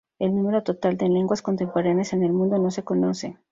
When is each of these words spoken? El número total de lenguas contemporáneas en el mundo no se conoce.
El 0.17 0.33
número 0.35 0.63
total 0.63 0.97
de 0.97 1.07
lenguas 1.09 1.43
contemporáneas 1.43 2.13
en 2.13 2.23
el 2.23 2.33
mundo 2.33 2.57
no 2.57 2.71
se 2.71 2.81
conoce. 2.83 3.37